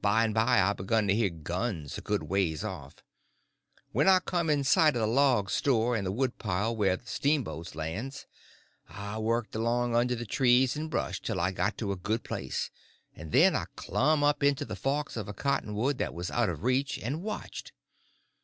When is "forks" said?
14.76-15.16